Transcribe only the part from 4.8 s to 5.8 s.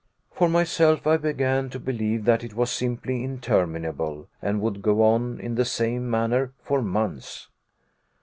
go on in the